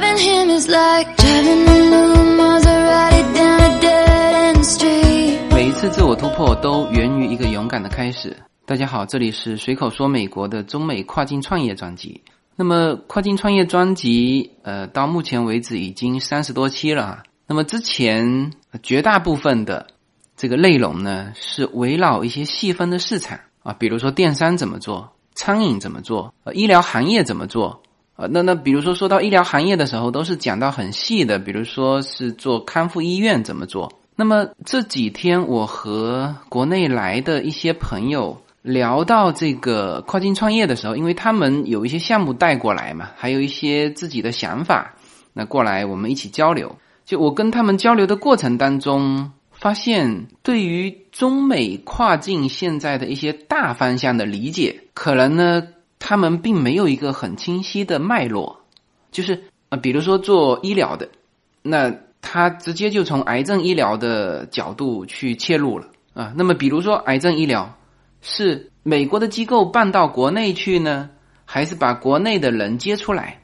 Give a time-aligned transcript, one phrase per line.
[0.00, 5.52] Loving him is like driving a new Maserati down a dead end street.
[5.52, 8.36] 每一次自我突破都源于一个勇敢的开始。
[8.64, 12.22] 大家好，这里是随口说美国的中美跨境创业专辑。
[12.54, 17.22] 那么跨境创业专辑，呃，到目前为止已经三十多期了啊。
[17.48, 18.52] 那么之前
[18.84, 19.88] 绝大部分的
[20.36, 27.82] 这个内容呢，是围绕一些细分的市场啊，比如说电商怎么做，餐饮怎么做，呃，医疗行业怎么做。
[28.18, 33.92] 呃，那那比如说说到医疗行业的时候，都是讲到很细的，比如说是做康复医院怎么做。
[34.16, 44.96] 那么这几天我和国内来的一些朋友聊到这个跨境创业的时候，因为他们有一些项目带过来嘛，还有一些自己的想法，
[45.32, 46.74] 那过来我们一起交流。
[47.04, 55.62] 就我跟他们交流的过程当中，发现对于中美跨境现在的一些大方向的理解，可能呢。
[56.08, 58.60] 他们并没有一个很清晰的脉络，
[59.10, 61.10] 就是啊，比如说做医疗的，
[61.60, 66.32] 那他直接就从癌症医疗的角度去切入了啊。
[66.34, 67.76] 那么，比如说癌症医疗
[68.22, 71.10] 是美国的机构办到国内去呢，
[71.44, 73.42] 还是把国内的人接出来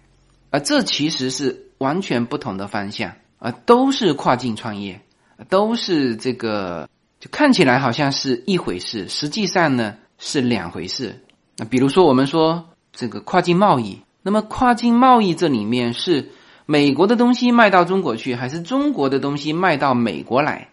[0.48, 0.58] 啊？
[0.58, 5.02] 这其实是完全不同的方向啊，都是跨境创业，
[5.50, 6.88] 都是这个，
[7.20, 11.20] 就看起来好像是一回事，实际上呢是两回事。
[11.56, 16.30] 那比如说，我们说这个跨境贸易，那么跨境贸易这里面是
[16.66, 20.68] 美国的东西卖到中国去，还是中国的东西卖到美国来？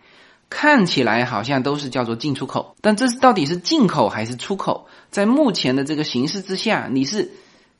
[0.49, 4.88] 看起来好像都是叫做进出口，但这是到底是进口还是出口？
[5.09, 7.31] 在目前的这个形势之下，你是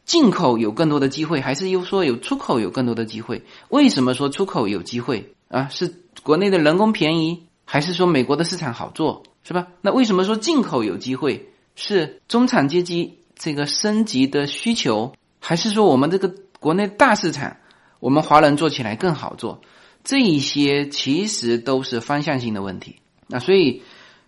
[0.06, 3.44] 进口有更多的机会，还是又说有出口有更多的机会？
[3.68, 5.68] 为什么说出口有机会啊？
[5.70, 5.94] 是
[6.24, 9.68] 国内的人工便宜，还是说美国的市场好做，是吧？
[9.82, 11.51] 那为什么说进口有机会？
[11.76, 17.58] 是中产阶级这个升级的需求，还是说我们这个国内大市场，
[18.00, 19.62] 我们华人做起来更好做？
[20.04, 22.98] 这一些其实都是方向性的问题。
[23.28, 23.82] 那所以，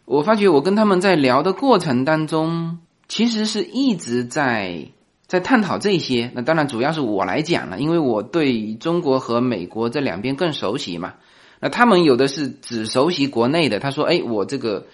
[0.05, 4.87] 我发觉我跟他们在聊的过程当中，其实是一直在
[5.27, 6.31] 在探讨这些。
[6.33, 11.15] 那当然主要是我来讲了，因为我对中国和美国这两边更熟悉嘛。
[11.59, 14.87] 那他们有的是只熟悉国内的，他说：“哎，我这个。”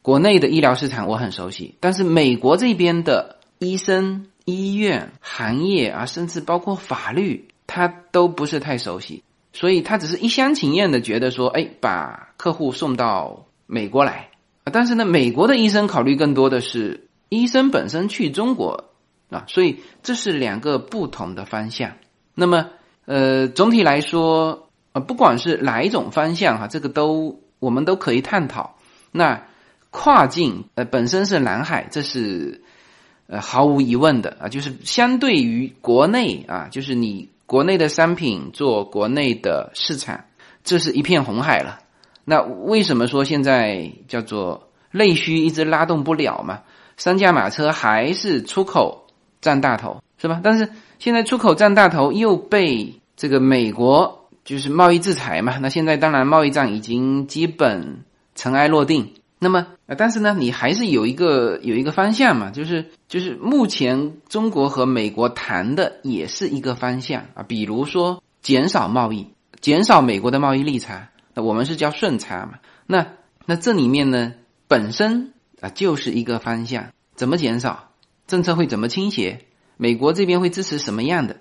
[0.00, 9.22] 国内的医疗市场我很熟悉，但是美国这边的医生、医院、行业啊，甚至包括法律，他都不是太熟悉，
[9.52, 14.30] 所以他只是一厢情愿的觉得说，哎，把客户送到美国来
[14.64, 14.70] 啊。
[14.72, 18.84] 但是呢，美国的医生考虑更多的是医生本身去中国
[19.28, 21.92] 啊，所以这是两个不同的方向。
[22.34, 22.70] 那么，
[23.04, 28.76] 呃，总体来说，呃，不管是哪一种方向哈，这个都我们都可以探讨。
[29.10, 29.42] 那。
[29.90, 32.62] 跨境呃本身是蓝海，这是
[33.26, 40.24] 呃毫无疑问的啊，就是相对于国内啊，就是你国内的商品做国内的市场，
[40.62, 41.80] 这是一片红海了。
[42.24, 46.60] 那为什么说现在叫做内需一直拉动不了嘛？
[46.98, 49.06] 三驾马车还是出口
[49.40, 50.40] 占大头是吧？
[50.44, 55.56] 但是现在出口占大头又被这个美国就是贸易制裁嘛？
[55.58, 59.14] 那现在当然贸易战已经基本尘埃落定。
[59.40, 69.28] 那么，呃，但是呢，你还是有一个有一个方向嘛，就是就是目前中国和美国谈的也是一个方向啊，比如说减少贸易，
[69.60, 72.58] 减少美国的贸易逆差，那我们是叫顺差嘛。
[72.86, 73.06] 那
[73.46, 74.34] 那这里面呢，
[74.66, 77.90] 本身啊就是一个方向，怎么减少，
[78.26, 81.36] 政策会怎么倾斜，美国这边会支持什么样的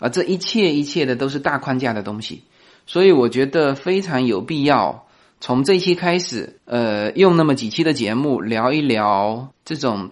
[0.00, 0.08] 啊？
[0.08, 2.42] 这一切一切的都是大框架的东西，
[2.86, 5.05] 所以我觉得非常有必要。
[5.40, 10.10] 从这期开始，呃，用那么几期的节目聊一聊这种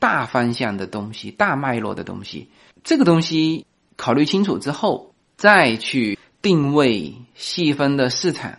[0.00, 2.48] 大方向的东西、大脉络的东西。
[2.82, 3.66] 这个东西
[3.96, 8.58] 考虑清楚之后，再去定位细分的市场，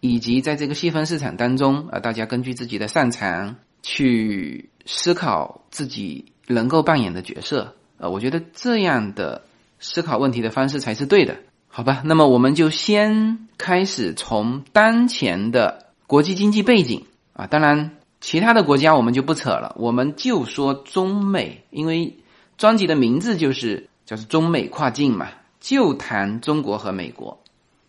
[0.00, 7.74] 以及在这个细分市场当中，啊，大家根据自己的擅长去思考自己能够扮演的角色。
[7.96, 9.46] 呃，我觉得这样的
[9.80, 11.38] 思考问题的方式才是对的。
[11.76, 22.16] 好吧，那么我们就先开始从当前的国际经济背景啊，当然其他的国家我们就不扯了，我们就说中美，因为
[22.56, 27.40] 专辑的名字就是叫做中美跨境嘛，就谈中国和美国。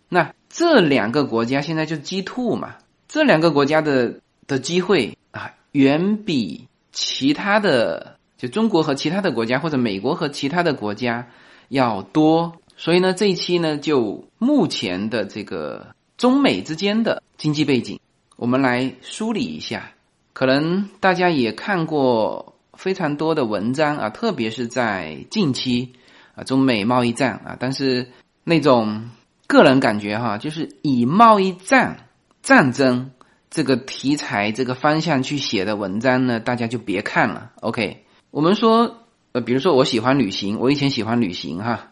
[0.09, 2.77] 那这两个国家现在就是 G two 嘛，
[3.07, 4.15] 这两个国家的
[4.47, 11.27] 的机会啊，远比其他的就中国和其他的国家或者美国和其他的国家
[11.69, 12.51] 要多。
[12.77, 17.99] 所以呢，这一期呢，就目前的这个中美之间的经济背景，
[18.35, 19.91] 我们来梳理一下。
[20.33, 25.93] 可能大家也看过非常多的文章啊，特别是在近期
[26.35, 28.11] 啊，中美贸易战啊，但是
[28.43, 29.09] 那种
[29.47, 32.09] 个人感觉哈，就是以贸易战、
[32.41, 33.11] 战争
[33.49, 37.51] 这个题材、这个方向去写的文章呢，大家就别看了。
[37.61, 38.97] OK，我们说，
[39.31, 41.91] 呃，比如说我喜欢旅行，我以前喜欢旅行哈，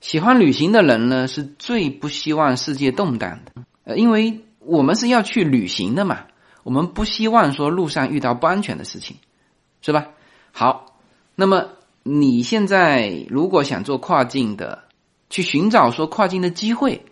[0.00, 6.26] 喜欢旅行的人呢，是最不希望世界动荡的，呃，因为我们是要去旅行的嘛，
[6.62, 9.16] 我们不希望说路上遇到不安全的事情，
[9.82, 10.08] 是吧？
[10.52, 11.00] 好，
[11.34, 11.70] 那么
[12.04, 14.84] 你现在如果想做跨境的，
[15.30, 17.04] 去寻找说跨境的机会，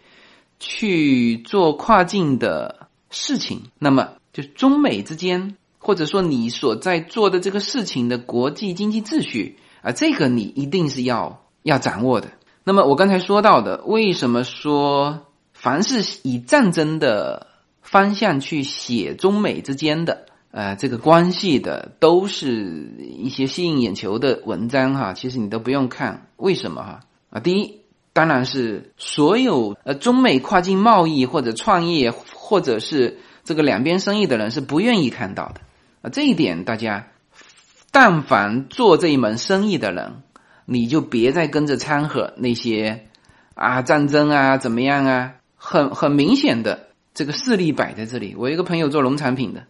[0.61, 12.31] 去做跨境的事情，那么就中美之间，或者说你所在做的这个事情的国际经济秩序啊，这个你一定是要要掌握的。
[12.69, 17.47] 那么我刚才说到的，为什么说凡是以战争的
[17.81, 25.15] 方向去写中美之间的呃这个关系的，都是一些吸引眼球的文章哈？
[25.15, 27.01] 其实你都不用看，为什么哈？
[27.31, 27.83] 啊，第一。
[28.13, 35.61] 当然是所有呃中美跨境贸易或者创业或者是这个两边生意的人是不愿意看到的
[36.01, 37.09] 啊，这一点大家，
[37.93, 40.23] 但凡做这一门生意的人，
[40.67, 43.07] 你就别再跟着掺和那些
[43.55, 48.35] 啊战争啊怎么样啊，很很明显的这个势力摆在这里。
[48.37, 49.65] 我一个朋友做农产品的，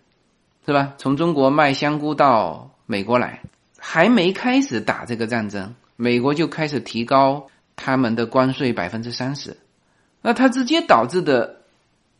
[0.67, 0.95] 是吧？
[0.99, 3.43] 从中国卖香菇到美国来，
[3.79, 7.47] 还没开始打这个战争，美国就开始提高。
[7.79, 9.59] 他们的关税百分之三十，
[10.23, 11.61] 那它直接导致的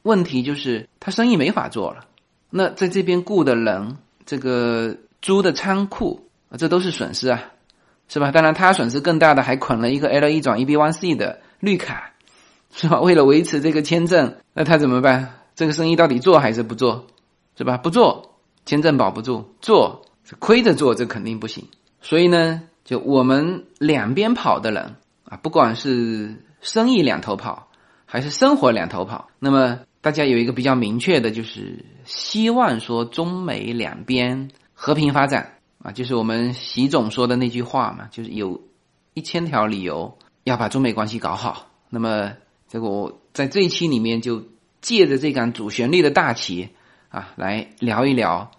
[0.03, 2.05] 问题就是他生意没法做了。
[2.51, 3.97] 那在这边雇的人，
[4.27, 6.29] 这个租的仓库，
[6.59, 7.43] 这都是损失啊，
[8.09, 8.31] 是吧？
[8.31, 12.13] 当然，他损失更大的还捆了一个 L 一转 EB1C 的绿卡，
[12.73, 13.01] 是吧？
[13.03, 15.35] 为了维持这个签证，那他怎么办？
[15.55, 17.07] 这个生意到底做还是不做？
[17.57, 17.77] 是吧？
[17.79, 20.03] 不做，签证保不住；做，
[20.39, 21.69] 亏着做，这肯定不行。
[22.01, 24.97] 所以呢，就我们两边跑的人。
[25.29, 27.67] 啊，不管是生意两头跑，
[28.05, 38.61] 还是生活两头跑，那么大家有一个比较明确的，就是希望说中美两边和平发展啊，就是我们习总说的那句话嘛，就是有
[39.15, 41.71] 一千条理由要把中美关系搞好。
[41.91, 42.33] 那么
[42.69, 44.45] 这个我在这一期里面就
[44.81, 46.69] 借着这杆主旋律的大旗
[47.09, 48.51] 啊，来聊一聊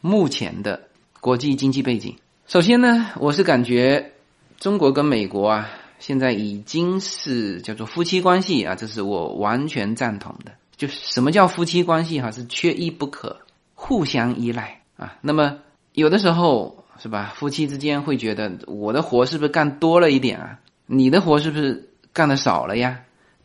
[0.00, 0.88] 目前的
[1.20, 2.16] 国际经济背景。
[2.46, 4.12] 首先呢，我是感觉
[4.58, 5.68] 中国跟美国啊。
[6.00, 10.52] 现在已经是叫做夫妻关系啊，这是我完全赞同的。
[10.76, 13.40] 就是什么叫夫妻关系哈，是缺一不可，
[13.74, 15.16] 互相依赖啊。
[15.22, 15.60] 那么
[15.94, 20.58] 有的时候是吧，夫妻之间会觉得我的活是不是干多了一点啊？
[20.86, 23.00] 你的活是不是干的少了呀？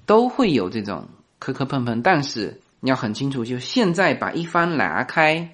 [0.05, 1.07] 都会有这种
[1.39, 2.01] 磕磕碰碰。
[2.01, 5.51] 但是你要很清楚，就现在把一方拿开，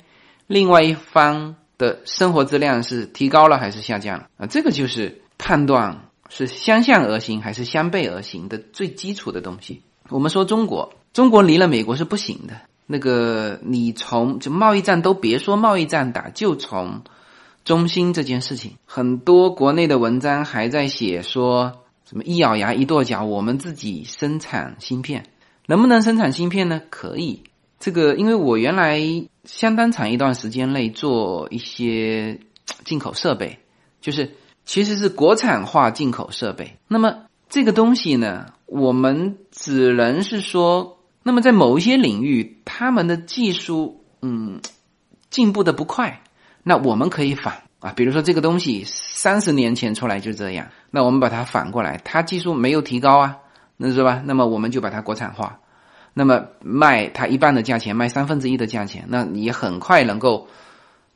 [0.47, 4.47] 另外一方的生活质量是提高了还是下降了啊？
[4.47, 6.01] 这个就是判断。
[6.27, 9.83] 是相向而行还是相背而行的最基础的东西。
[10.09, 12.61] 我们说中国，中国离了美国是不行的。
[12.85, 17.01] 那个你从就贸易战都别说贸易战打，就从
[17.63, 25.25] 中兴这件事情，很多国内的文章还在写说什么一咬牙一跺脚，我们自己生产芯片，
[25.67, 26.81] 能不能生产芯片呢？
[26.89, 27.43] 可以。
[27.79, 29.01] 这个因为我原来
[29.43, 32.39] 相当长一段时间内做一些
[32.83, 33.59] 进口设备，
[34.01, 34.35] 就是。
[34.67, 36.79] 其实是国产化进口设备。
[36.87, 40.94] 那么这个东西呢，我们只能是说，
[41.27, 44.61] 那么在某一些领域，他们的技术嗯
[45.31, 46.21] 进步的不快，
[46.61, 53.37] 那我们可以反啊，比如说这个东西三十年前出来就这样，那我们把它反过来，它技术没有提高啊，
[53.75, 54.21] 那是吧？
[54.23, 55.57] 那么我们就把它国产化，
[56.13, 60.47] 那么卖它一半的价钱，卖三分之一的价钱，那你很快能够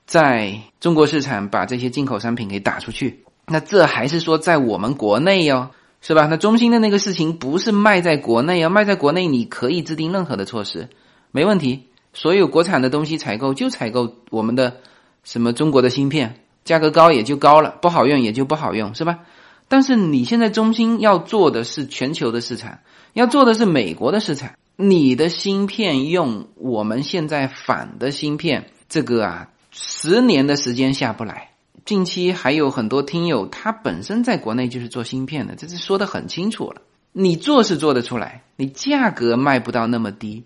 [0.08, 3.24] 在中国市场把这些进口商品给打出去。
[3.46, 5.70] 那这还是说在我们国内哟，
[6.02, 6.28] 是吧？
[6.28, 10.90] 那中兴的那个事情不是卖在国内啊，卖在国内你可以制定任何的措施，
[11.32, 11.88] 没问题。
[12.14, 14.78] 所有国产的东西采购就采购我们的
[15.24, 19.20] 什么中国的芯片，价格高也就高了，不好用也就不好用，是吧？
[19.68, 22.80] 但是你现在中兴要做的是全球的市场，
[23.14, 31.52] 要做的是美国的市场，你的芯片用我们现在反的芯片，这个啊，十年的时间下不来。
[31.90, 36.84] 近期还有很多听友，他本身在国内就是做芯片的，这是说的很清楚了。
[37.14, 40.44] 你做是做得出来，你价格卖不到那么低。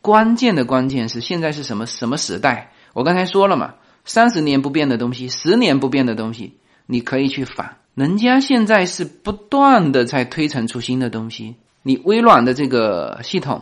[0.00, 2.72] 关键的关键是现在是什么什么时代？
[2.94, 3.74] 我刚才说了嘛，
[4.06, 7.76] 三十年不变的东西，十年不变的东西，你可以去反。
[7.94, 11.56] 人家现在是不断的在推陈出新的东西。
[11.82, 13.60] 你微软的这个系统，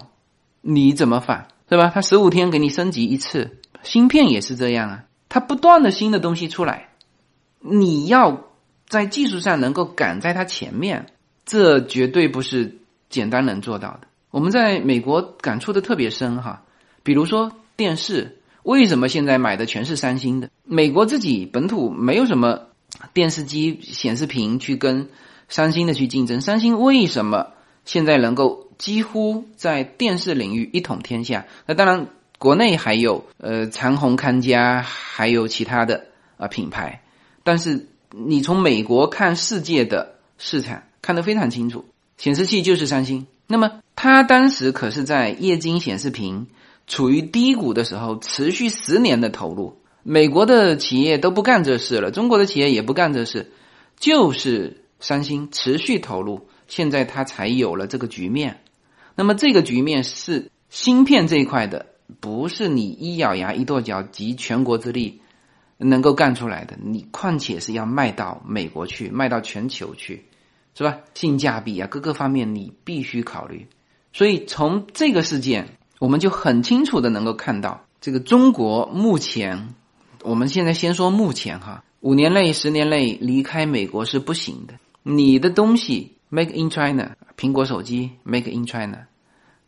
[0.60, 1.48] 你怎么反？
[1.68, 1.90] 对吧？
[1.92, 6.85] 它十五天给你升级一次，芯片也是这样啊，它不断的新的东西出来。
[7.60, 8.44] 你要
[8.88, 11.06] 在技术上能够赶在它前面，
[11.44, 14.08] 这绝对不是简单能做到的。
[14.30, 16.62] 我们在美国感触的特别深哈，
[17.02, 20.50] 比如说电视，为什么现在买的全是三星的？
[20.64, 22.62] 美国自己本土没有什么
[23.14, 25.08] 电视机显示屏去跟
[25.48, 27.52] 三星的去竞争，三星为什么
[27.84, 31.46] 现在能够几乎在电视领域一统天下？
[31.66, 32.08] 那当然，
[32.38, 37.00] 国内还有呃长虹、康佳，还有其他的啊品牌，
[37.46, 41.84] 但是你从美国看世界的市场看得非常清楚，
[42.18, 43.28] 显示器就是三星。
[43.46, 46.48] 那么，他当时可是在液晶显示屏
[46.88, 49.78] 处于低谷的时候，持续十年的投入。
[50.02, 53.52] 美国的企业都不干这事了，中国的企业也不干这事，
[53.96, 58.60] 就是三星持续投入，现在它才有了这个局面。
[59.14, 61.86] 那么，这个局面是芯片这一块的，
[62.18, 65.20] 不是你一咬牙一跺脚集全国之力
[65.78, 66.76] 能够干出来的。
[66.82, 70.24] 你况且是要卖到美国去，卖到全球去。
[70.78, 70.98] 是吧？
[71.14, 73.66] 性价比啊，各个方面你必须考虑。
[74.12, 79.74] 所以从这个事件，我们就很清楚的能够看到，这个中国目前，
[80.22, 84.74] 我们现在先说目前哈，五年内、十年内离开美国是不行的。
[85.02, 89.06] 你的东西 make in China，苹果手机 make in China，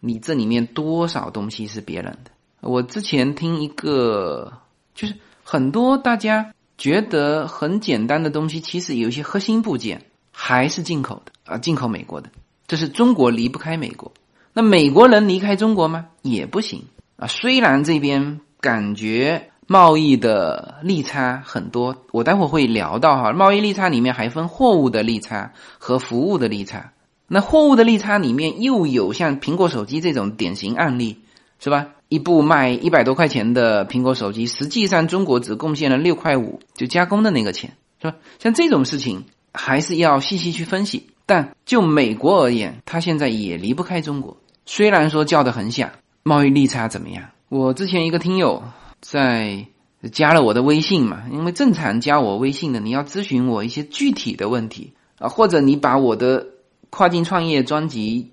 [0.00, 2.30] 你这里面多少东西是别人的？
[2.60, 4.60] 我之前听一个，
[4.94, 5.14] 就是
[5.50, 10.02] 很多大家觉得很简单的东西，其实有一些核心部件。
[10.30, 12.30] 还是进口的啊，进口美国的，
[12.68, 14.12] 这是中国离不开美国。
[14.52, 16.06] 那美国能离开中国吗？
[16.22, 16.84] 也不行
[17.16, 17.26] 啊。
[17.26, 26.92] 虽然这边感觉贸易的利差很多，我待会会聊到哈，贸易利差里面还分货物的利差和服务的利差。
[27.26, 31.22] 那货物的利差里面又有像苹果手机这种典型案例，
[31.58, 31.88] 是吧？
[32.08, 38.16] 一部卖一百多块钱的苹果手机，实际上中国只贡献了六块五，就加工的那个钱，是吧？
[38.38, 39.24] 像这种事情。
[39.54, 44.36] 还是要细细去分析，但就美国而言，它现在也离不开中国。
[44.66, 45.90] 虽然说叫得很响，
[46.22, 47.30] 贸易逆差怎么样？
[47.48, 48.62] 我之前一个听友
[49.00, 49.66] 在
[50.12, 56.46] 加了我的微信嘛，因为正常加我微信的，你要咨询我一些具体的问题啊，或者你把我的
[56.90, 58.30] 跨境创业专辑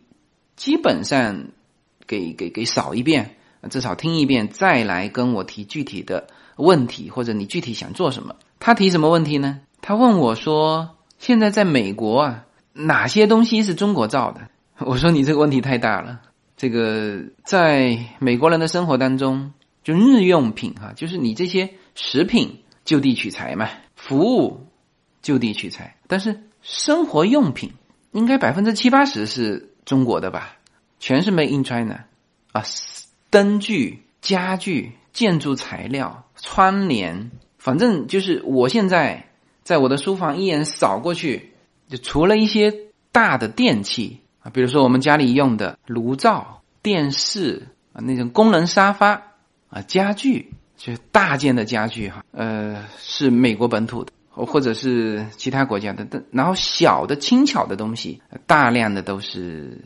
[0.57, 1.45] 基本上
[2.07, 3.35] 给给给扫一遍，
[3.69, 8.35] 至少听一遍，再来跟我提具体的问题，或者你具体想做什么？
[8.59, 9.61] 他提什么问题呢？
[9.81, 10.91] 他问我说。
[11.17, 14.49] 现在在美国啊，哪些东西是中国造的？
[14.85, 16.19] 我说你这个问题太大了。
[16.57, 24.67] 这个在美国人的生活当中，就日用品哈，就是你这些食品就地取材嘛，服务
[25.21, 25.95] 就地取材。
[26.07, 27.71] 但是生活用品
[28.11, 30.57] 应该百分之七八十是中国的吧？
[30.99, 32.05] 全是 made in China
[32.51, 32.63] 啊，
[33.29, 39.29] 灯具、家具、建筑材料、窗帘，反正就是我现在。
[39.63, 41.53] 在我的书房一眼扫过去，
[41.89, 42.71] 就除了一些
[43.11, 49.23] 大的电器啊，比如说我们家里用的炉灶、电视啊，那种功能沙发
[49.71, 56.23] 啊，家具就是大件的家具哈，呃，是美国本土的，或者是其他国家的。
[56.29, 59.81] 然后小的轻巧的东西，大量的都是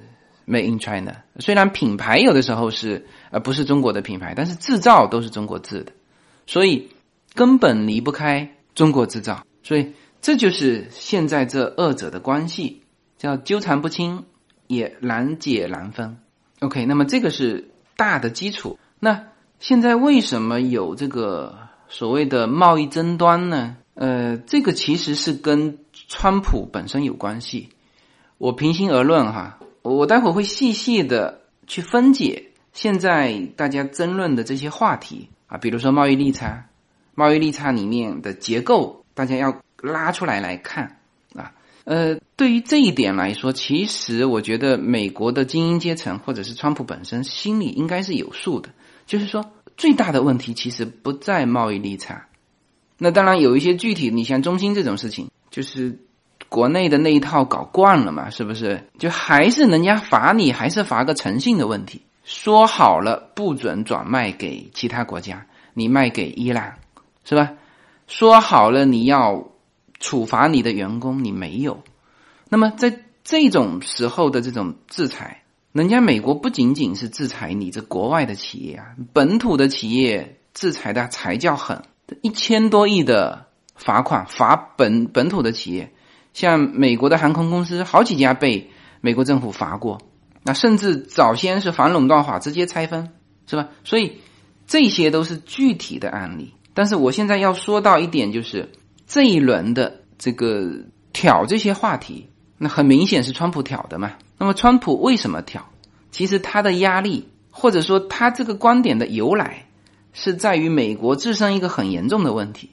[0.49, 1.23] Made in China。
[1.37, 5.91] 虽然品牌有的时候是呃不是中国的品牌，但是制造都是中国制的，
[6.47, 6.89] 所以
[7.35, 9.45] 根本离不开中国制造。
[9.61, 12.81] 所以这就是现在这二者的关系，
[13.17, 14.25] 叫纠缠不清，
[14.65, 16.17] 也难解难分。
[16.61, 18.79] OK，那么这个是大的基础。
[18.99, 19.27] 那
[19.59, 23.77] 现在为什么有这个所谓的贸易争端呢？
[23.93, 25.77] 呃，这个其实是跟
[26.07, 27.69] 川普本身有关系。
[28.37, 36.69] 我平心而论哈，我待会儿会细细的去分解现在大家争论的这些话题啊，比如说贸易逆差，
[37.15, 38.97] 贸易逆差里面的结构。
[39.15, 40.97] 大家要拉出来来看
[41.35, 41.51] 啊，
[41.83, 48.69] 呃，对于这一点来说，其实我觉得美国的精英阶层或者是川普本身心里应该是有数的，
[49.05, 52.27] 就是说最大的问题其实不在贸易逆差。
[52.97, 55.99] 那当然有一些具体，你像中兴这种事情，就是
[56.49, 58.89] 国内的那一套搞惯了嘛，是不是？
[58.97, 62.01] 就还是人家罚你，还是罚个诚信的问题。
[62.23, 66.73] 说好了不准转卖给其他国家，你卖给伊朗，
[67.23, 67.51] 是吧？
[68.07, 69.47] 说好了你要
[69.99, 71.83] 处罚你的员工，你没有。
[72.49, 81.83] 那么在这种时候的这种制裁，人家美国不仅仅是制裁你这国外的企业啊，本土的企业制裁的才叫狠，
[82.21, 85.91] 一千多亿的罚款罚本本土的企业，
[86.33, 88.69] 像美国的航空公司好几家被
[89.01, 89.99] 美国政府罚过，
[90.43, 93.11] 那甚至早先是反垄断法直接拆分，
[93.47, 93.69] 是吧？
[93.83, 94.19] 所以
[94.67, 96.53] 这些都是具体的案例。
[96.73, 98.69] 但是我现在要说到一点，就是
[99.05, 105.69] 这一轮的这个挑这些话题，那很明显是川普挑的嘛，那么川普为什么挑？
[106.11, 109.65] 其实他的压力，或者说他这个观点的由来，
[110.13, 112.69] 是在于美国自身一个很严重的问题，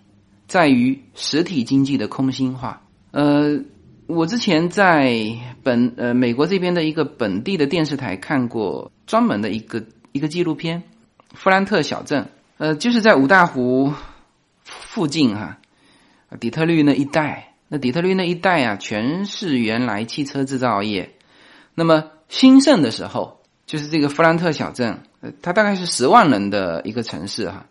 [0.46, 2.82] 在于实体经济的空心化。
[3.10, 3.60] 呃，
[4.06, 5.14] 我之前在
[5.62, 10.82] 本呃美国这边的一个本地的电视台看过专门的一个一个纪录片，
[11.34, 13.92] 富兰特小镇，呃，就是在五大湖
[14.64, 15.58] 附近哈，
[16.40, 17.52] 底特律那一带。
[17.68, 21.16] 那底特律那一带啊，全是原来汽车制造业。
[21.74, 27.66] 那么兴盛的时候，就是这个弗兰特小镇，呃，它大概是十万人的一个城市哈。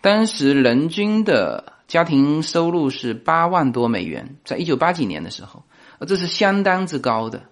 [0.00, 5.64] 当时人均的家庭收入是八万多美元，在一九八几年的时候，
[5.98, 7.42] 呃，这是相当之高的。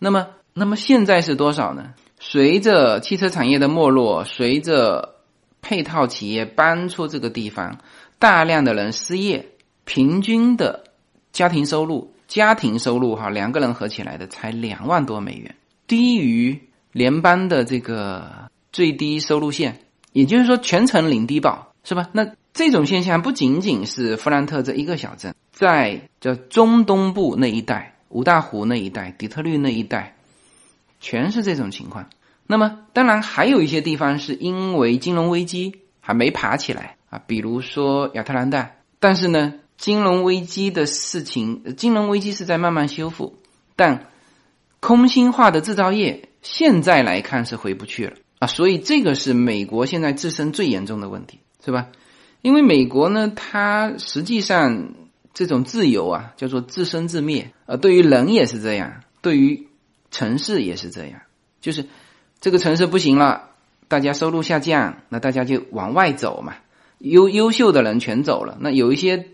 [0.00, 1.94] 那么，那么现在是多少呢？
[2.18, 5.20] 随着汽车产业的没落，随着
[5.62, 7.78] 配套企业搬出这个地方，
[8.18, 9.50] 大量的人失业，
[9.84, 10.82] 平均的。
[11.30, 15.54] 家庭收入，家庭收入哈，两个人合起来的才两万多美元，
[15.86, 16.60] 低于
[16.90, 19.78] 联邦的这个最低收入线，
[20.12, 22.08] 也就是说全程领低保，是吧？
[22.10, 30.16] 那这种现象不仅仅是富兰特这一个小镇，在这中东部那一带，五大湖那一带，底特律那一带，
[31.00, 32.08] 全是这种情况。
[32.46, 39.54] 那么当然还有一些地方是因为金融危机还没爬起来啊，比如说亚特兰大，但是呢。
[39.80, 43.38] 金融危机的事情，金融危机是在慢慢修复，
[43.76, 44.08] 但
[44.78, 48.46] 空心化的制造业现在来看是回不去了啊！
[48.46, 51.86] 所以这个是美国现在自身最严重的问题，是吧？
[52.42, 54.94] 因为美国呢，它实际上
[55.34, 57.76] 这种自由啊，叫做自生自灭啊。
[57.76, 59.68] 对于人也是这样，对于
[60.10, 61.20] 城市也是这样，
[61.60, 61.86] 就是
[62.40, 63.50] 这个城市不行了，
[63.88, 66.54] 大家收入下降，那大家就往外走嘛。
[66.98, 69.26] 优优秀的人全走了，那有一些。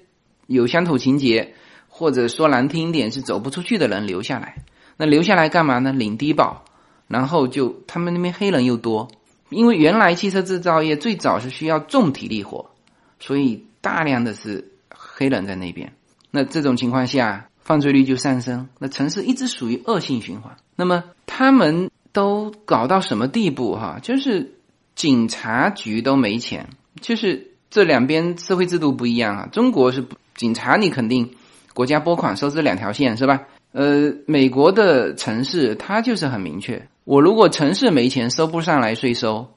[0.48, 1.54] 有乡土情节，
[1.88, 4.62] 或者说难听一点是走不出去的人留下来，
[4.96, 5.92] 那留下来干嘛呢？
[5.92, 6.62] 领低保，
[7.08, 9.08] 然后就他们那边黑人又多，
[9.48, 12.70] 因为原来汽车制造业最早是需要重体力活，
[13.18, 15.92] 所以大量的是黑人在那边。
[16.30, 20.56] 那这种情况下，犯罪率就上升，那城市一直属于恶性循环。
[20.74, 23.74] 那么他们都搞到什么地步？
[23.74, 24.54] 哈，就是
[24.94, 26.68] 警察局都没钱，
[27.00, 29.48] 就是这两边社会制度不一样啊。
[29.52, 30.04] 中国是。
[30.36, 31.30] 警察，你肯定
[31.72, 33.44] 国家拨款收支两条线是吧？
[33.72, 39.54] 呃，美国的城市它就是很明确，我如果城市没钱收不上来税收，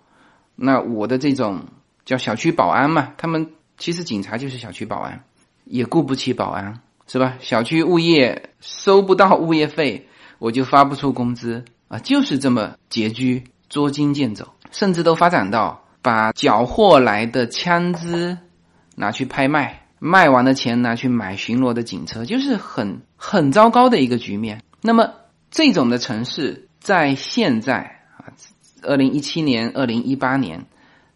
[0.56, 1.65] 那我的这种
[2.10, 5.24] 叫小区保安嘛，他们其实警察就是小区保安，
[5.65, 7.38] 也雇不起保安是吧？
[7.39, 10.08] 小区物业收不到物业费，
[10.39, 18.39] 我就发不出工资啊，就是这么拮据，捉襟见肘，甚至都发展到把缴获来的枪支
[18.95, 19.86] 拿去拍卖。
[20.00, 24.63] 卖完的钱拿去买巡逻的警车，就是很很糟糕的一个局面。
[24.82, 25.12] 那么
[25.52, 28.34] 这种的城市在现在啊，
[28.82, 30.65] 二零一七年、二零一八年，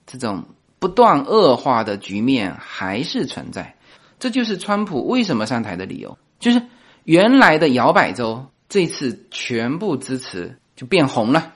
[0.06, 0.44] 这种
[0.84, 3.78] 不断恶化的局面还是存在。
[4.20, 6.62] 这就是川普为什么上台的理由，就是
[7.06, 11.54] 原来的摇摆州这次全部支持就变红了。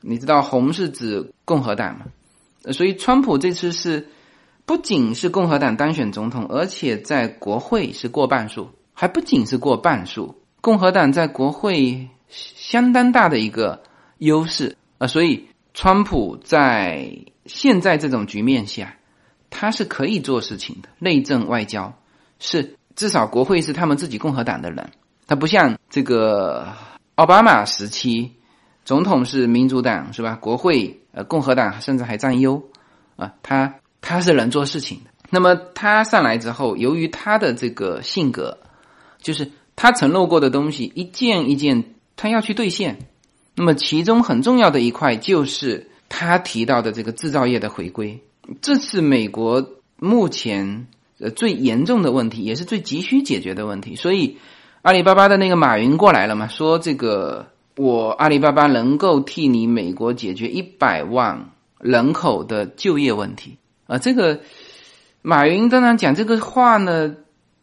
[0.00, 2.06] 你知道红是指共和党吗？
[2.70, 4.06] 所以川普这次是。
[4.68, 13.82] 不仅是共和党当选总统，而且在国会是过半数，还不仅是过半数，共和党在国会相当大的一个
[14.18, 17.10] 优势啊，所以川普在
[17.48, 18.94] 现在这种局面下，
[19.50, 21.98] 他是可以做事情的，内政外交
[22.38, 24.90] 是至少国会是他们自己共和党的人，
[25.26, 26.72] 他不像这个
[27.16, 28.32] 奥巴马时期，
[28.84, 30.36] 总统是民主党是吧？
[30.36, 32.62] 国会呃共和党甚至还占优
[33.16, 33.74] 啊，他。
[34.00, 35.10] 他是能做事情的。
[35.28, 38.58] 那么他上来之后，由于他的这个性格，
[39.20, 42.96] 就是他承诺过的东西一件一件他要去兑现。
[43.56, 48.22] 那么其中很重要的一块就是他提到的这个制造业的回归，
[48.60, 50.86] 这是美国目前
[51.18, 53.96] 呃最严重的问题，也是最急需解决的问题。
[53.96, 54.38] 所以
[54.82, 63.58] 阿里巴巴的那个马云过来了嘛，说这个我阿里巴巴能够替你美国解决一百万人口的就业问题。
[63.86, 64.40] 啊，这个
[65.22, 67.16] 马云当然讲这个话呢，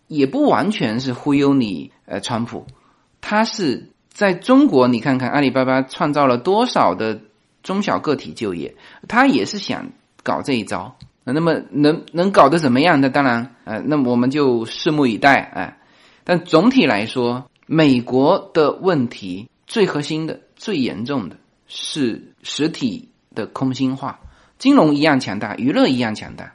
[0.07, 1.91] 也不完全是忽悠你。
[2.07, 2.67] 呃，川普，
[3.19, 7.19] 他是在中国，你看看阿里巴巴创造了多少的
[7.65, 8.75] 中小个体就业，
[9.07, 9.89] 他也是想
[10.21, 10.95] 搞这一招。
[11.23, 13.01] 那么能能搞得怎么样？
[13.01, 15.33] 那当然，呃，那我们就拭目以待。
[15.55, 15.79] 哎，
[16.23, 24.19] 但总体来说，美国的问题最核心的、最严重的是实体的空心化。
[24.59, 26.53] 金融一样强大，娱乐一样强大，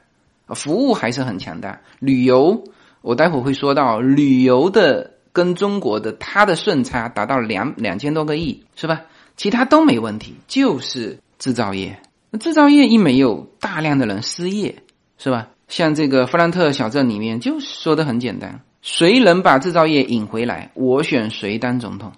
[0.55, 1.81] 服务还是很强大。
[1.99, 2.63] 旅游，
[3.01, 9.01] 我待会儿会说到旅游的跟中国的它的顺差达到两两千多个亿，是吧？
[9.41, 11.99] 其他都没问题，就是制造业。
[12.29, 14.83] 那制造业一没有，大量的人失业，
[15.17, 15.47] 是吧？
[15.67, 22.11] 像这个弗兰特小镇里面就说的很简单：谁能把制造业引回来，我选谁当总统。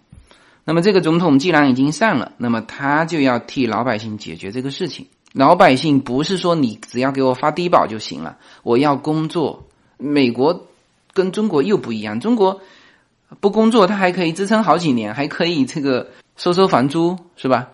[0.65, 5.07] 那么这个总统既然已经上了，那么他就要替老百姓解决这个事情。
[5.31, 9.65] 老百姓不是说你只要给我发低保就行了，我要工作。
[9.97, 10.67] 美国
[11.13, 12.59] 跟中国又不一样，中国
[13.39, 17.69] 不工作他还可以支撑好几年，还可以这个收收房租，是吧？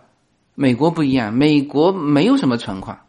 [0.56, 3.00] 美国不一样，美国没有什么存款，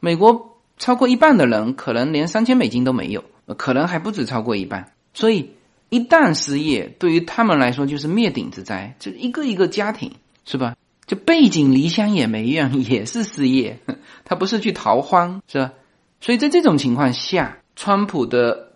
[0.00, 3.24] 美国超过一半的人可能连三千美金都没有，
[3.56, 4.92] 可能还不止超过一半。
[5.14, 5.52] 所以
[5.90, 10.12] 一旦失业，对于他们来说就是灭顶之灾，就一个一个家庭，
[10.44, 10.76] 是吧？
[11.06, 13.78] 就背井离乡也没用，也是失业。
[14.24, 15.72] 他不是去逃荒，是吧？
[16.20, 18.67] 所以在这种情况下，川普的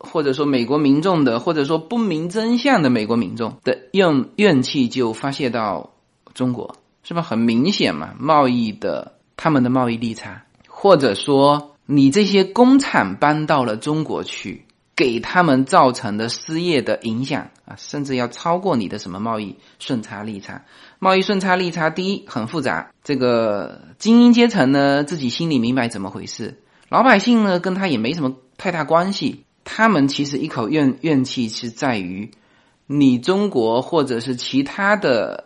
[0.00, 5.90] 或者说美国民众的，或者说不明真相的美国民众的怨怨气就发泄到
[6.34, 7.22] 中国，是吧？
[7.22, 14.64] 很明显嘛，贸易的他们的贸易利差，或者说你这些工厂搬到了中国去。
[14.96, 20.66] 给他们造成的失业的影响啊，甚至要超过你的什么贸易顺差利差。
[20.98, 26.58] 贸易顺差利差，第一很复杂，这个精英阶层呢自己心里明白怎么回事，
[26.90, 29.46] 老百姓呢跟他也没什么太大关系。
[29.64, 32.30] 他们其实一口怨怨气是在于
[32.86, 35.44] 你中国或者是其他的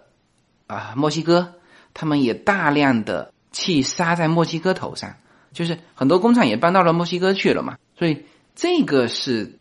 [0.66, 1.54] 啊墨西哥，
[1.92, 5.14] 他们也大量的气撒在墨西哥头上，
[5.52, 8.24] 就是很多工厂也搬到了墨西哥去了嘛，所以。
[8.56, 9.58] 这个是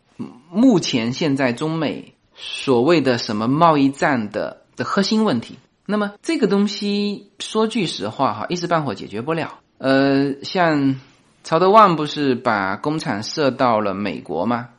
[0.52, 5.58] 目前现在中美所谓的什么贸易战的的核心问题。
[5.84, 9.58] 那么这个东西说句实话哈，一时半会解决不了。
[9.78, 11.00] 呃，像
[11.44, 14.70] 曹德旺不是把工厂设到了美国吗？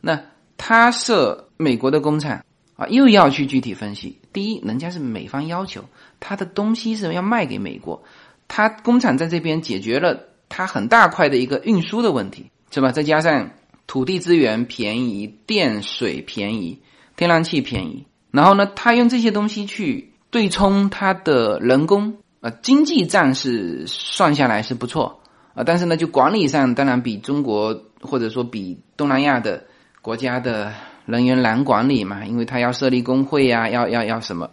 [0.00, 0.20] 那
[0.56, 2.44] 他设美国的工厂
[2.76, 4.20] 啊，又要去具体分析。
[4.32, 5.86] 第一，人家是美方要求
[6.20, 8.04] 他的东西是要卖给美国，
[8.46, 12.50] 他工厂在这边解决了他很大块的一个运输的问题。
[12.68, 12.92] 是吧？
[12.92, 13.52] 再加上
[13.86, 16.82] 土地资源便宜，电水便宜，
[17.16, 25.20] 天然气便宜，然后呢，他用这些东西去对冲他的人工啊，经济账是算下来是不错
[25.56, 29.64] 啊，但是呢，就管理上当然比中国或者说比东南亚的
[30.02, 30.72] 国家的
[31.06, 34.50] 人员难管理嘛，因为他要设立工会呀，要要要什么，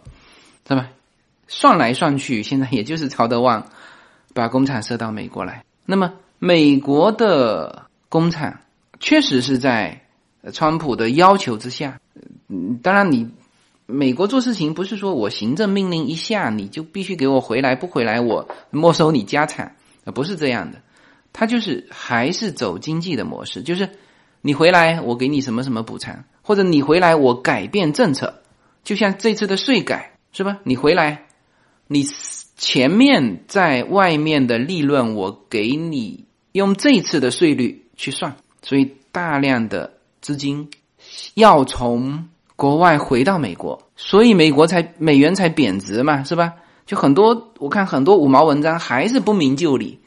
[0.66, 0.88] 是吧？
[1.46, 3.68] 算来算去，现在也就是曹德旺
[4.32, 7.84] 把工厂设到美国来，那么美国的。
[8.10, 8.60] 工厂
[9.00, 10.02] 确实是在
[10.52, 11.98] 川普的要求之下，
[12.46, 13.28] 嗯，当然你
[13.86, 20.78] 美国做事情不是说我行政命令一下你就必须给我回来，不回来我没收你家产啊，不是这样的，
[21.34, 23.90] 他就是还是走经济的模式，就是
[24.40, 28.40] 你回来我给你什么什么补偿，或者你回来我改变政策，
[28.82, 30.60] 就像这次的税改是吧？
[30.64, 31.26] 你回来，
[31.88, 32.06] 你
[32.56, 37.82] 前面在外面的利润我给你用这次的税率。
[37.96, 40.68] 去算，所以大量的资金
[41.34, 46.54] 要从国外回到美国，所以美国才美元才贬值嘛，是吧？
[46.86, 50.00] 就很多我看很多五毛文章还是不明就里，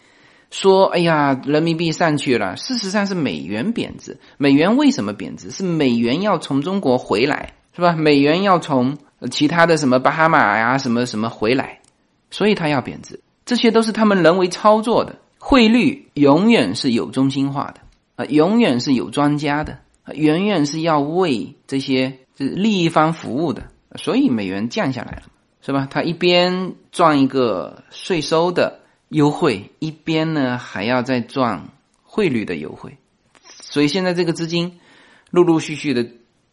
[0.49, 4.17] 说哎呀人民币上去了，事实上是美元贬值。
[4.37, 5.51] 美元为什么贬值？
[5.51, 7.93] 是美元要从中国回来，是吧？
[7.93, 8.97] 美元要从
[9.31, 11.79] 其他的什么巴哈马呀什么什么回来，
[12.31, 13.19] 所以它要贬值。
[13.45, 15.15] 这些都是他们人为操作的。
[15.39, 17.81] 汇率永远是有中心化的
[18.15, 19.79] 啊，永远是有专家的，
[20.13, 23.63] 永远是要为这些是利益方服务的，
[23.95, 25.23] 所以美元降下来了，
[25.61, 25.87] 是吧？
[25.89, 31.69] 他一边赚一个税收的优惠，一边呢还要再赚
[32.03, 32.97] 汇率的优惠，
[33.61, 34.79] 所以现在这个资金
[35.29, 36.07] 陆陆续续的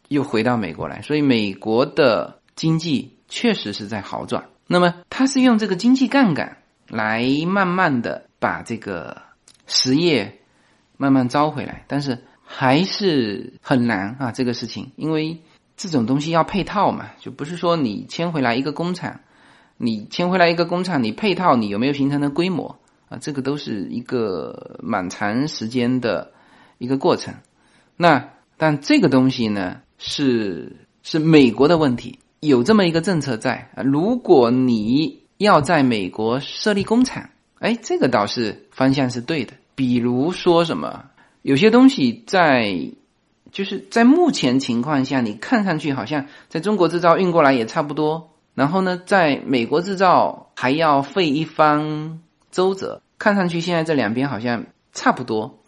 [0.07, 4.49] 又回到美国来，所以美国的经济确实是在好转。
[4.67, 8.25] 那么它是用这个经济杠杆来慢慢的。
[8.37, 9.23] 把这个
[9.65, 10.39] 实业
[10.97, 15.41] 慢慢招回来，但是还是很难啊，这个事情，因为
[15.75, 19.21] 这种东西要配套嘛，就不是说你迁回来一个工厂，
[19.77, 22.77] 你迁回来一个工厂，你配套你有没有形成的规模
[23.09, 23.17] 啊？
[23.19, 26.31] 这个都是一个蛮长时间的
[26.77, 27.33] 一个过程。
[27.97, 37.29] 那但这个东西呢，是是美国的问题，有这么一个政策在啊，如果你要在美国设立工厂。
[37.59, 39.53] 哎，这个倒是方向是对的。
[39.75, 41.05] 比如说什么，
[41.41, 42.91] 有些东西在，
[43.51, 55.59] 就是在目前情况下，你看上去好像在中国制造运过来也差不多，然后呢，在美国制造还要费一番周折，看上去现在这两边好像差不多。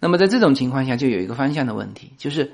[0.00, 2.52] 那么在这种情况下，就有一个方向的问题，就是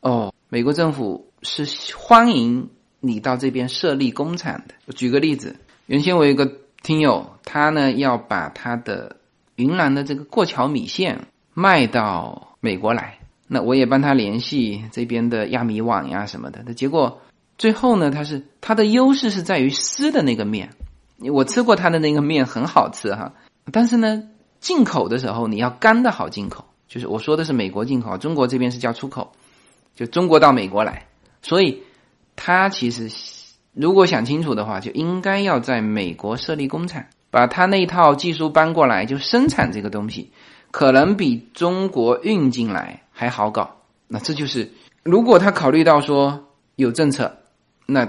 [0.00, 1.64] 哦，美国政府是
[1.96, 4.74] 欢迎你到这边设立工厂的。
[4.86, 5.54] 我举个例子，
[5.86, 6.50] 原先我有一个
[6.82, 9.16] 听友，他呢要把他的
[9.56, 16.62] 云南的这个过桥米线卖到美国来，那我也帮他联系这边的亚米网呀什么的。
[16.66, 17.20] 那结果
[17.58, 20.70] 最后呢，它是它的优势是在于湿的那个面，
[21.32, 23.34] 我吃过它的那个面很好吃哈，
[23.70, 24.22] 但是呢。
[24.60, 29.30] 进口的时候，你要干的好进口，就是我说的是美国进口，中国这边是叫出口，
[29.94, 31.06] 就中国到美国来。
[31.42, 31.84] 所以，
[32.34, 33.08] 他其实
[33.72, 40.32] 如果想清楚的话，就应该要在美国设立工厂，把他那套技术搬过来，就生产这个东西，
[40.72, 43.76] 可能比中国运进来还好搞。
[44.08, 44.72] 那这就是，
[45.04, 47.38] 如果他考虑到说有政策，
[47.90, 48.08] 那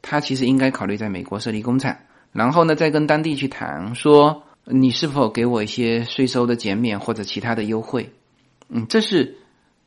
[0.00, 1.96] 他其实应该考虑在美国设立工厂，
[2.32, 4.42] 然后呢，再跟当地去谈说。
[4.64, 8.12] 你是否给我一些税收的减免或者其他的优惠？
[8.68, 9.38] 嗯，这是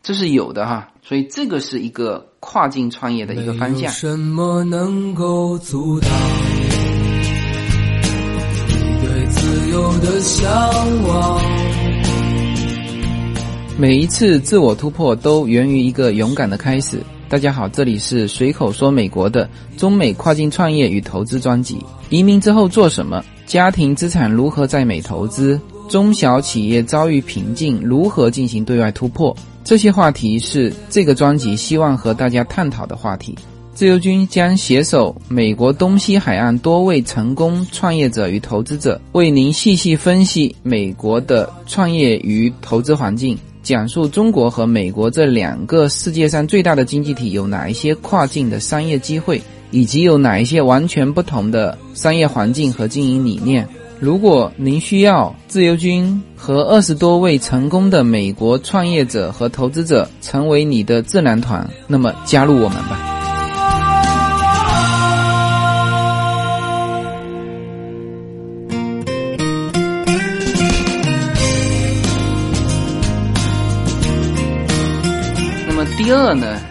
[0.04, 3.90] 这是有的哈，所以这个是一个跨境创业的一个方向。
[3.90, 6.10] 什么能够阻挡
[8.68, 10.52] 你对自由的向
[11.08, 11.42] 往？
[13.80, 17.02] 每一次自我突破都源于一个勇敢的开始。
[17.28, 21.84] 大家好，这里是随口说美国的中美跨境创业与投资专辑。
[22.10, 23.24] 移民之后做什么？
[23.48, 25.60] 家庭资产如何在美投资？
[25.90, 29.36] 中小企业遭遇瓶颈，如何进行对外突破？
[29.64, 33.36] 这些话题是这个专辑希望和大家探讨的话题。
[33.74, 49.42] 自由军将携手美国东西海岸多位成功创业者与投资者，为您细细分析美国的创业与投资环境，讲述中国和美国这两个世界上最大的经济体有哪一些跨境的商业机会。
[49.72, 53.68] 以及有哪一些完全不同的商业环境和经营理念？
[54.00, 63.15] 如果您需要自由军和二十多位成功的美国创业者和投资者成为你的智囊团，那么加入我们吧。
[76.06, 76.62] 第二呢，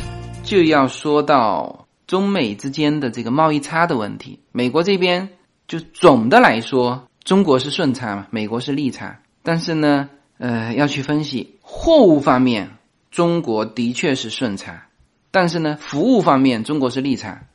[0.44, 1.88] 就要说到。
[2.06, 5.30] 中美之间的这个贸易差的问题，美国这边
[5.66, 9.22] 就总的来说，中国是顺差嘛，美国是逆差。
[9.42, 12.76] 但是呢，呃，要去分析货物方面，
[13.10, 14.86] 中国的确是顺差，
[15.32, 17.46] 但是呢，服务方面中国是逆差，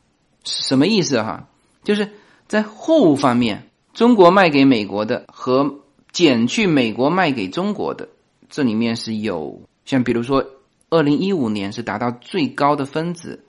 [0.43, 1.47] 什么意思哈？
[1.85, 2.09] 就是
[2.47, 5.75] 在货物方面，中国卖给美国的和
[6.11, 8.09] 减去美国卖给中国的，
[8.49, 10.43] 这里面是有像比如说，
[10.89, 13.43] 二零一五年是达到最高的分子。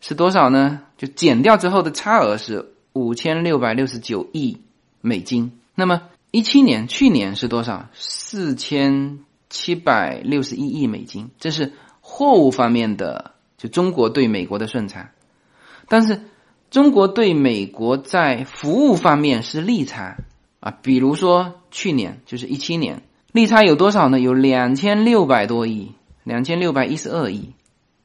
[0.00, 0.82] 是多少呢？
[0.98, 4.58] 就减掉之后的差额是五千六百六十九亿
[5.00, 5.58] 美金。
[5.74, 7.88] 那么一七年去年是多少？
[7.94, 11.30] 四千七百六十一亿美金。
[11.38, 15.12] 这是货物方面的，就中国对美国的顺差。
[15.88, 16.20] 但是
[16.70, 20.18] 中国对美国在服务方面是利差
[20.60, 20.70] 啊。
[20.82, 24.20] 比如说去年就是一七年，利差有多少呢？
[24.20, 25.92] 有两千六百多亿，
[26.24, 27.52] 两千六百一十二亿。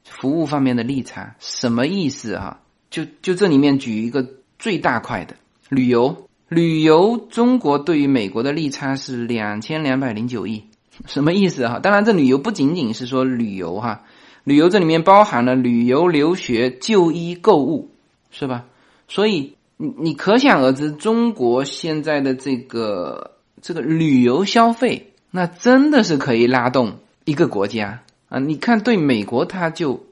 [0.02, 2.60] 服务方面的利差什么意思哈？
[2.90, 4.26] 就就这里面举一个
[4.58, 5.36] 最大块的
[5.68, 10.64] 旅游，旅游中国对于美国的利差是两千两百零九亿，
[11.06, 11.78] 什么意思哈？
[11.78, 14.02] 当然这旅游不仅仅是说旅游哈，
[14.42, 17.90] 旅游这里面包含了旅游、留学、就医、购物，
[18.32, 18.64] 是吧？
[19.06, 28.38] 所以你你可想而知，中国现在的这个这个旅游消费，那真的是可以拉动一个国家啊！
[28.38, 30.06] 你看对美国，它就。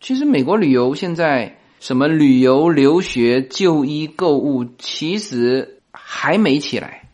[0.00, 7.08] 其实美国旅游现在什么旅游、留学、就医、购物，其实还没起来，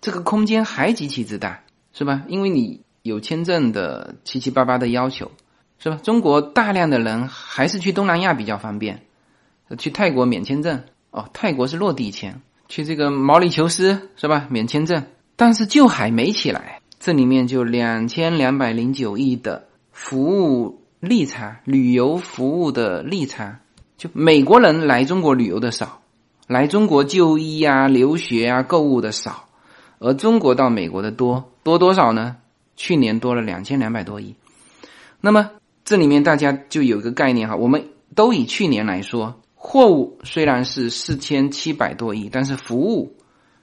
[0.00, 2.22] 这个空间还极其之大，是吧？
[2.28, 5.32] 因为你有签证的七七八八的要求，
[5.80, 5.98] 是吧？
[6.02, 9.02] 中国大量的人还是去东南亚比较方便，
[9.76, 14.46] 去泰国免签证哦，泰国是落地签，去这个毛里求斯是吧？
[14.48, 19.67] 免签证，但是就还没起来，这里面就两千两百零九亿的
[19.98, 20.82] 服务。
[21.00, 23.60] 利差，旅游服务的利差，
[23.96, 26.02] 就美国人来中国旅游的少，
[26.48, 29.48] 来中国就医啊、留学啊、购物的少，
[30.00, 32.38] 而中国到美国的多多多少呢？
[32.74, 34.34] 去年多了两千两百多亿。
[35.20, 35.52] 那么
[35.84, 43.14] 这里面大家就有一个概念哈，我们都以去年来说，货物虽然是四千七百多亿，但是服务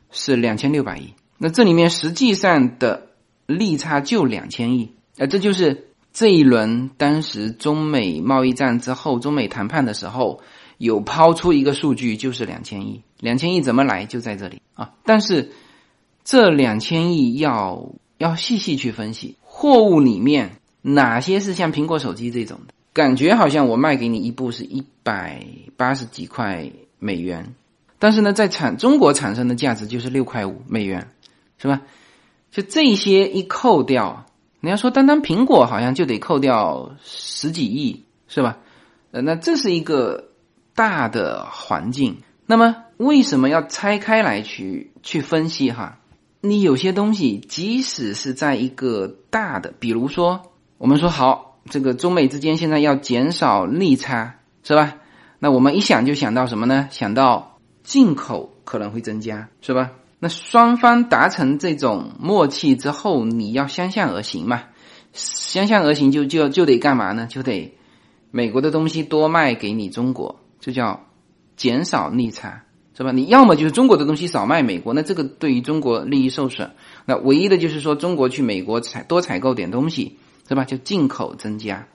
[0.10, 1.13] 是两千六百亿。
[1.38, 3.10] 那这里面实际上的
[3.45, 5.85] 利差就两千亿，呃，这就是。
[6.15, 10.39] 这一轮当时中美贸易战之后，中美谈判的时候，
[10.78, 13.01] 有抛出一个数据，就是两千亿。
[13.19, 14.06] 两千亿怎么来？
[14.06, 14.93] 就在这里啊！
[15.04, 15.51] 但是
[16.23, 27.54] 这两千亿要要细细去分析，货物里面哪些是像苹果手机这种的，感觉好像我卖给你一部是一百八十几块美元，
[27.99, 31.12] 但是呢，在产中国产生的价值就是六块五美元，
[31.58, 31.82] 是吧？
[32.51, 34.25] 就这些一扣掉，
[34.65, 38.58] 你要说单单苹果好像就得扣掉十几亿，是吧？
[39.12, 40.32] 呃，那这是一个
[40.73, 42.17] 大的环境。
[42.47, 45.99] 那么为什么要拆开来去去分析哈？
[46.41, 50.41] 你有些东西，即使是在一个大的，比如说
[50.80, 54.95] 我们说好，这个中美之间现在要减少利差，是吧？
[55.38, 56.89] 那我们一想就想到什么呢？
[56.89, 59.91] 想到进口可能会增加，是吧？
[60.26, 64.64] 那双方达成这种默契之后，你要相向而行嘛？
[65.14, 67.28] 相向而行就就就得干嘛呢？
[67.28, 67.78] 就得。
[68.32, 71.06] 美国的东西多卖给你中国，这叫
[71.56, 72.64] 减少逆差，
[72.98, 73.12] 是吧？
[73.12, 76.72] 你要么就是中国的东西少卖美国，那这个对于中国利益受损。
[77.06, 80.18] 那唯一的就是说中国去美国采多采购点东西，
[80.50, 80.66] 是吧？
[80.66, 81.88] 就进口增加。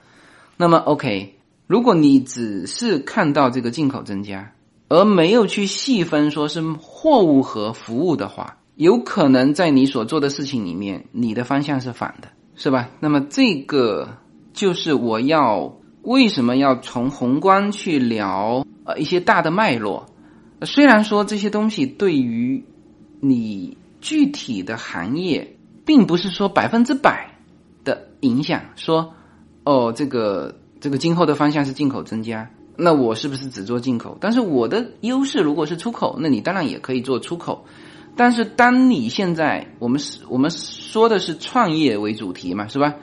[0.57, 1.35] 那么 OK，
[1.67, 4.53] 如果你只是看到这个进口增加，
[4.91, 12.91] 而没有去细分说是货物和服务的话，有可能在你所做的事情里面，你的方向是反的，是吧？
[13.01, 14.19] 那么这个
[14.53, 15.75] 就是我要。
[16.03, 20.07] 为什么要从宏观去聊呃一些大的脉络？
[20.63, 22.65] 虽然说这些东西对于
[23.21, 27.31] 你具体的行业，并不是说百分之百
[27.85, 28.63] 的影响。
[28.77, 29.13] 说
[29.63, 32.49] 哦，这个这个今后的方向是进口增加，
[32.81, 34.17] 那我是不是只做进口？
[34.21, 37.65] 但是我的优势如果是出口，那你当然也可以做出口。
[38.17, 42.97] 但是当你现在我们是我们说的是创业为主题嘛，是吧？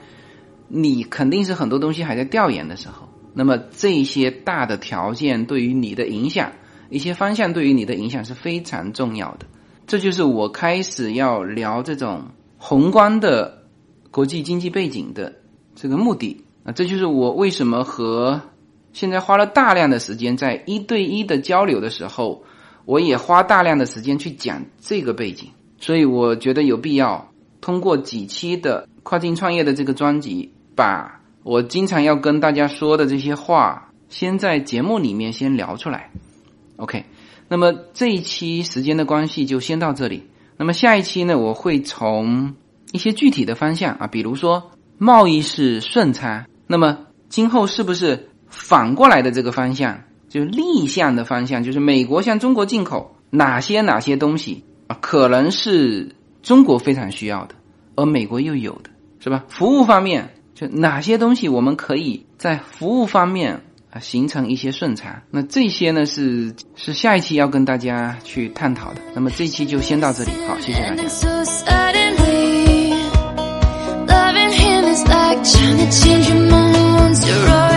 [0.68, 6.52] 你肯定是很多东西还在调研的时候，那么这些大的条件对于你的影响，
[6.90, 9.46] 一些方向对于你的影响是非常重要的。
[9.86, 12.26] 这就是我开始要聊这种
[12.58, 13.62] 宏观的
[14.10, 15.36] 国际经济背景的
[15.74, 18.42] 这个目的啊，这就是我为什么和
[18.92, 22.42] 现在花了大量的时间在一对一的交流的时候，
[22.84, 25.48] 我也花大量的时间去讲这个背景，
[25.78, 30.52] 所以我觉得有必要通过几期的跨境创业的这个专辑。
[30.78, 36.12] 把我经常要跟大家说的这些话，先在节目里面先聊出来。
[36.76, 37.04] OK，
[37.48, 40.28] 那么这一期时间的关系就先到这里。
[40.56, 42.54] 那么下一期呢，我会从
[42.92, 57.54] 一些具体的方向啊，比如说贸易是顺差，那么今后是不是反过来的这个方向，就是逆向的方向，就是美国向中国进口哪些哪些东西啊，可能是中国非常需要的，
[57.96, 59.44] 而美国又有的是吧？
[59.48, 60.30] 服务方面。
[60.54, 65.22] 就哪些东西我们可以在服务方面啊形成一些顺差？
[65.30, 69.00] 那这些呢是是下一期要跟大家去探讨的。
[69.14, 70.96] 那么这期就先到这里，好，谢谢大
[77.36, 77.67] 家。